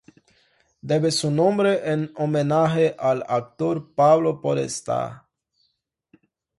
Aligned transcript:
Debe 0.81 1.11
su 1.11 1.29
nombre 1.29 1.91
en 1.91 2.11
homenaje 2.15 2.95
al 2.97 3.23
actor 3.27 3.93
Pablo 3.93 4.41
Podestá. 4.41 5.29